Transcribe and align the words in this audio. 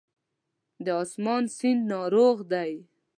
د 0.85 0.87
آسمان 1.03 1.43
سیند 1.57 1.81
ناروغ 1.91 2.37
دی 2.51 2.73